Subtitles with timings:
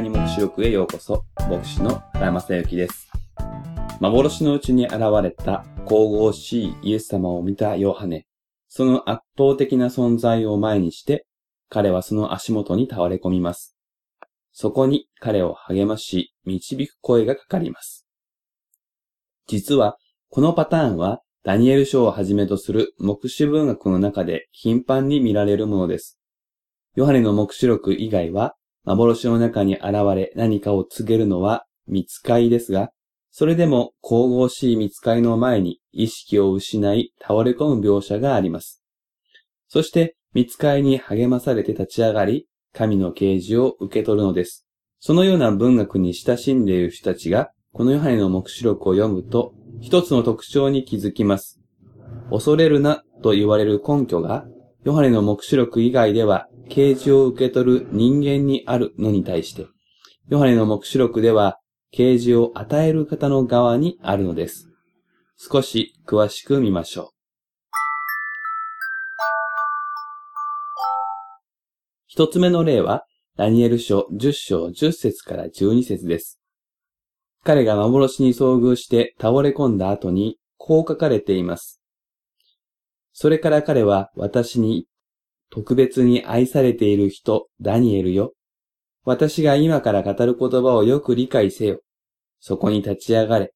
[0.00, 3.10] に目視録へようこそ、牧師の原正幸です。
[4.00, 8.26] 幻のうちに現れた神々しいイエス様を見たヨハネ。
[8.68, 11.26] その圧倒的な存在を前にして、
[11.68, 13.76] 彼はその足元に倒れ込みます。
[14.52, 18.06] そこに彼を励まし、導く声がかかります。
[19.48, 19.96] 実は、
[20.30, 26.20] このパターンは、ダニエル書をはじめとする目視文学の中で頻繁に見られるものです。
[26.94, 32.90] ヨハネの目視録以外は、幻の中に現れ何かを告げるのは見つかいですが、
[33.30, 38.82] それでも神々しい見つかいの前に意識を失い倒れ込む描写があります。
[39.68, 44.66] そして見つかいに励まされて立ち上がり、神の啓示を受け取るのです。
[45.00, 51.60] そのような文学に親しんでいる人たちが、このヨハネの目視録を読むと、一つの特徴に気づきます。
[52.30, 54.46] 恐れるなと言われる根拠が、
[54.88, 59.66] ヨハネの目視録以外では啓示を受け取る人間にあるのに対して、
[60.30, 61.58] ヨハネの目視録では、
[61.90, 64.70] 啓示を与える方の側にあるのです。
[65.36, 67.08] 少し詳しく見ましょう。
[72.06, 73.04] 一つ目の例は、
[73.36, 76.40] ダニエル書10章10節から12節です。
[77.44, 81.77] 彼が幻に遭遇して倒れ込んだ後に、こう書かれています。
[83.20, 84.86] それから彼は私に
[85.50, 88.32] 特別に愛されている人、ダニエルよ。
[89.04, 91.80] 私が今から語る言葉をよく理解せよ。
[92.38, 93.52] そこに立ち上がれ。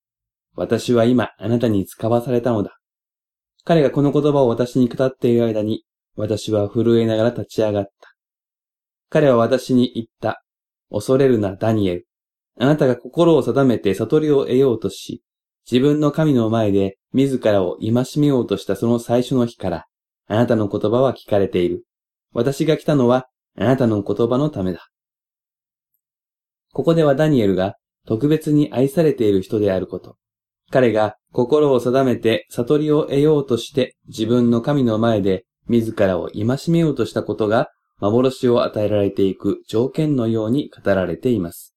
[0.56, 2.76] 私は今あなたに使わされたのだ。
[3.62, 5.84] 彼がこの言葉を私に語っている間に、
[6.16, 7.92] 私は震えながら立ち上がった。
[9.10, 10.42] 彼は私に言った。
[10.90, 12.08] 恐れるな、ダニエル。
[12.58, 15.22] あなたが心を定めて悟りを得ようとし、
[15.70, 19.86] 自分の神の前で自らを戒めようとしたその最初の日から、
[20.28, 21.84] あなたの言葉は聞かれている。
[22.32, 24.88] 私が来たのは、あなたの言葉のためだ。
[26.72, 27.76] ここではダニエルが
[28.06, 30.16] 特別に愛されている人であること。
[30.70, 37.68] 彼が心を定めて悟りを得ようとして自分の神の前で自らを戒めようとしたことが
[38.00, 41.74] 幻を与えられていく条件のように語られています。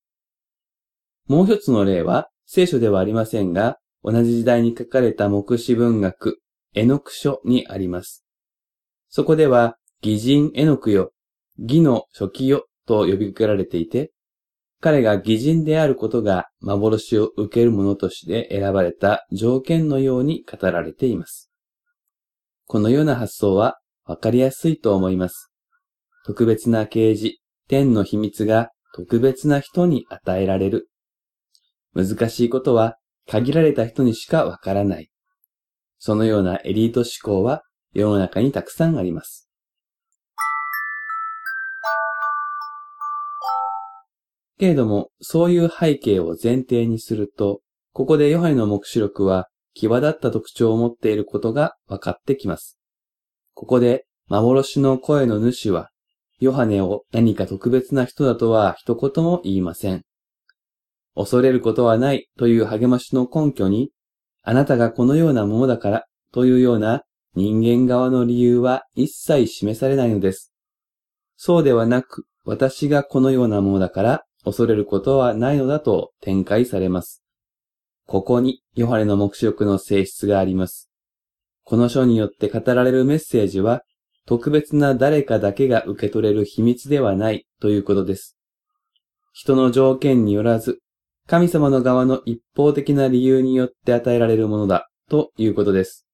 [1.28, 3.78] もう一つの例は聖書ではありませんが、
[4.08, 6.40] 同じ時代に書かれた目視文学、
[6.76, 8.24] エノク書にあります。
[9.10, 11.12] そこでは、義人エノクよ、
[11.58, 14.12] 義の初期よと呼びかけられていて、
[14.80, 21.50] 彼が義人であることが幻を受ける者として選ばれた条件のように語られています。
[22.68, 25.52] このような発想はわかりやすいと思います。
[26.28, 27.38] 特別な啓示、
[27.68, 30.90] 天の秘密が特別な人に与えられる。
[31.96, 35.10] 難しいことは限られた人にしかわからない。
[35.98, 37.64] そのようなエリート思考は
[37.94, 39.50] 世の中にたくさんあります。
[44.58, 47.62] けれども、そういう背景を前提にすると、
[47.94, 52.78] ここでヨハネの目視録は、際立った特徴を持っていることが分かってきます。
[53.54, 55.90] ここで、幻の声の主は、
[56.40, 60.04] ヨハネを何か特別な人だとは一言も言いません。
[61.16, 63.92] 恐れることはないという励ましの根拠に、
[64.44, 67.04] あなたがこのようなものだからというような
[67.34, 70.54] 人間側の理由は一切示されないのです。
[71.38, 77.24] そうではなく、私がこのようなものだから恐れることはないのだと展開されます。
[78.06, 80.92] ここにヨハネの目視録の性質があります。
[81.64, 83.82] この書によって語られるメッセージは、
[84.28, 88.38] 特別な誰かだけが受け取れる秘密ではないということです。
[89.34, 90.80] 人の条件によらず、
[91.28, 96.06] 神様の側の一方的な理由によって与えられるものだということです。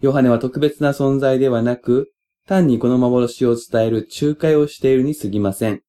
[0.00, 2.12] ヨハネは特別な存在ではなく、
[2.46, 5.82] 単にこの幻を伝える仲介をしているに過ぎません。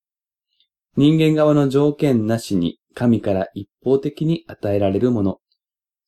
[0.97, 5.37] 人間側の条件なしに神から一方的に与えられるもの。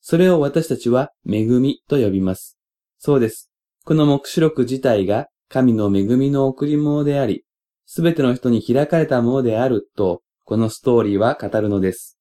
[0.01, 2.57] それを私たちは恵みと呼びます。
[2.97, 3.49] そうです。
[3.85, 7.45] この目視録自体が神の恵みの贈り物であり、
[7.85, 12.17] すべての人に開かれたものであると、このストーリーは語るのです。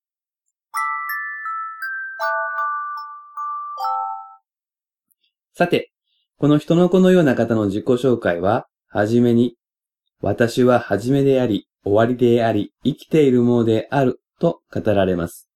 [5.60, 5.92] さて、
[6.38, 9.56] この人の子のような方の自己紹介は、はじめに、
[10.22, 15.50] 私ははじめであり、終わりであり、生きているものであると語られます。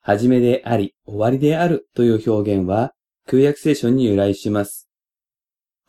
[0.00, 2.92] はじめであり、終わりであるという表現は、
[3.28, 4.88] 旧約聖書に由来します。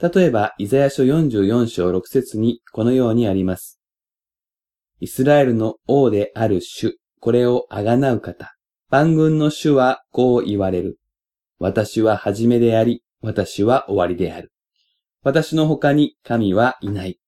[0.02, 3.80] 例えば、イザヤ書44章6節にこのようにあります。
[5.00, 8.56] イスラエルの王である主、これをあがなう方。
[8.90, 10.98] 万軍の主はこう言われる。
[11.60, 14.51] 私ははじめであり、私は終わりである。
[15.24, 17.19] 私の他に神はいない。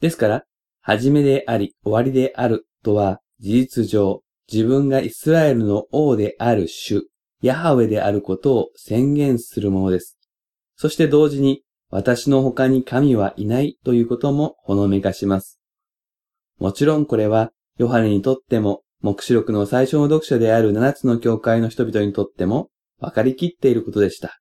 [0.00, 0.44] ですから、
[0.80, 7.08] 始めであり終わりであるとは事実上自分がイスラエルの王である主、
[7.40, 10.18] ヤハウェであることを宣言するものです。
[10.76, 15.60] そして同時に私の他に神はいないということもほのめかします。
[16.58, 22.68] もちろんこれはヨハネにとっても目視録の最初の読者である七つの教会の人々にとっても
[23.04, 24.40] 分かりきっていることでした。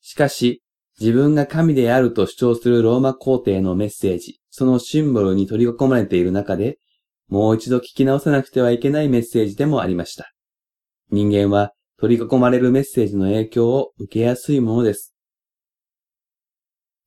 [0.00, 0.62] しかし、
[1.00, 6.78] 自分が神であると主張するローマ皇帝のメッセージ、そのシンボルに取り囲まれている中で、
[7.28, 10.32] もう一度聞き直さなくてはいけないメッセージでもありました。
[11.10, 15.14] 人間は取り囲まれるメッセージの影響を受けやすいものです。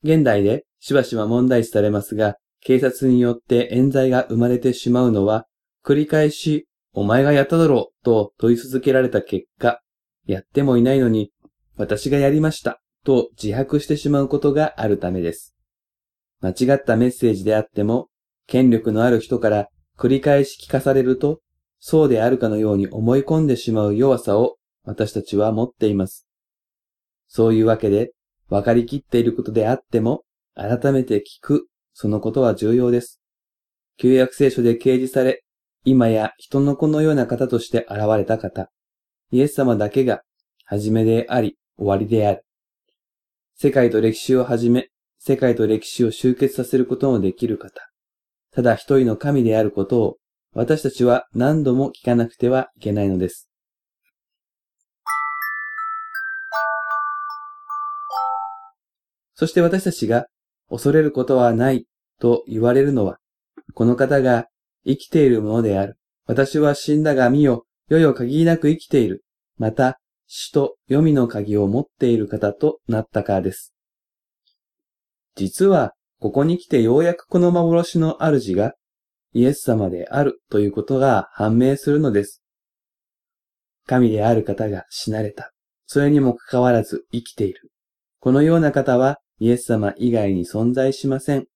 [0.03, 5.45] 現代でしばしば問題視されますが、警察によって冤罪が生まれてしまうのは、
[5.83, 9.81] 繰り返し、お前がやっただろうと問い続けられた結果、
[10.31, 11.31] やってもいないのに、
[11.77, 15.55] 私がやりましたと自白してしまうことがあるためです。
[16.41, 18.09] 間違ったメッセージであっても、
[18.47, 21.41] 権力のある人から繰り返し聞かされると、
[21.79, 26.27] そうであるかのように思い込んでしまう弱さを私たちは持っています。
[27.27, 28.11] そういうわけで、
[28.49, 30.23] 分かりきっていることであっても、
[30.55, 33.21] 改めて聞く、そのことは重要です。
[33.97, 35.43] 旧約聖書で掲示され、
[35.83, 38.69] 今や人の子のような方として現れた方、
[39.31, 40.23] イエス様だけが、
[40.65, 42.43] 始めであり、終わりである。
[43.55, 44.89] 世界と歴史をはじめ、
[45.19, 47.89] 世界と歴史を集結させることのできる方。
[48.51, 50.17] ただ一人の神であることを、
[50.53, 53.49] 私たちは何度も聞かなくてはいけないのです。
[59.33, 60.27] そして私たちが
[60.69, 61.87] 恐れることはない
[62.19, 63.17] と言われるのは、
[63.75, 64.47] この方が
[64.85, 65.97] 生きているものである。
[66.25, 69.25] 私は死んだが見よ、世よ限りなく生きている。
[69.57, 73.73] また、死と黄泉の鍵を持っている方となったからです。
[75.35, 75.91] 実は、
[76.21, 78.75] ここに来てようやくこの幻の主が
[79.33, 82.41] イエス様であるということが判明するのです。
[83.87, 85.51] 神である方が死なれた。
[85.85, 87.73] それにもかかわらず生きている。
[88.21, 91.47] このような方はイエス様以外に存在しません。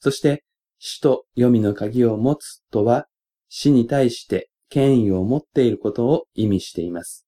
[0.00, 0.42] そして、
[0.80, 3.06] 死と黄泉の鍵を持つとは、
[3.48, 7.24] 死に対して権威を持っていることを意味しています。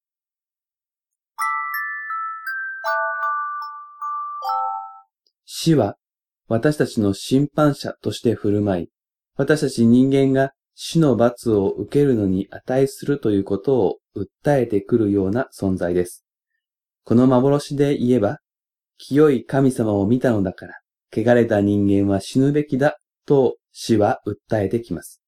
[5.45, 5.95] 死は
[6.49, 8.89] 私たちの審判者として振る舞い、
[9.37, 16.25] 私たち人間が死の罰を受けるのに値するということを訴えてくるような存在です。
[17.05, 18.41] この幻で言えば、
[18.99, 20.75] 清い神様を見たのだから、
[21.17, 25.23] 汚れた人間は死ぬべきだと死は訴えてきます。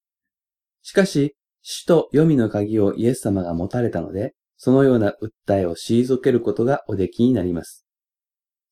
[0.83, 1.37] しかし、
[1.71, 7.85] 死と黄泉の鍵をイエス様が持たれたので、そのような訴えを退けることがおできになります。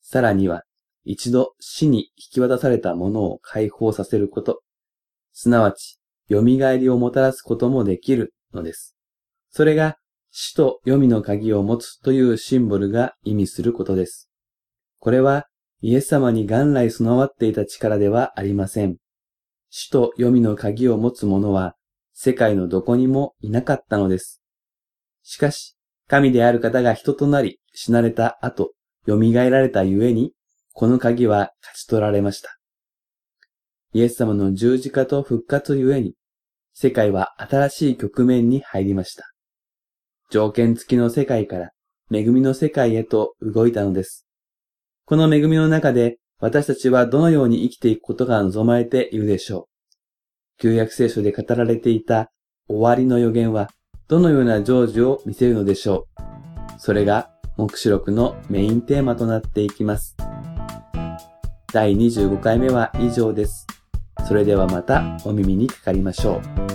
[0.01, 0.63] さらには、
[1.05, 4.63] 一度死に引き渡されたものを解放させること、
[5.35, 5.99] すなわち、
[6.31, 8.97] 蘇りをもたらすこともできるのです。
[9.51, 9.99] それが、
[10.31, 14.31] 死と黄泉の鍵を持つというシンボルが意味することです。
[15.01, 15.49] これは、
[15.83, 18.97] イエス様に元来備わっていた力ではありません。
[19.69, 21.75] 死と黄泉の鍵を持つ者は、
[22.19, 24.43] 世界のどこにもいなかったのです。
[25.23, 25.77] しかし、
[26.09, 28.73] 神である方が人となり、死なれた後、
[29.07, 30.33] 蘇られたゆえに、
[30.73, 32.57] この鍵は勝ち取られました。
[33.93, 36.15] イエス様の十字架と復活ゆえに、
[36.73, 39.31] 世界は新しい局面に入りました。
[40.31, 41.73] 条件付きの世界から
[42.11, 44.27] 恵みの世界へと動いたのです。
[45.05, 49.76] この恵みの中で私たちはどのように生きていくことが望まれているでしょう。
[50.59, 52.31] 旧約聖書で語られていた
[52.69, 53.71] 終わりの予言は
[54.09, 56.81] どのような成就を見せるのでしょう？
[56.81, 60.17] それが目視録のメインテーマとなっていきます。
[61.73, 63.67] 第25回目は以上です。
[64.27, 66.66] それではまたお耳にかかりましょう。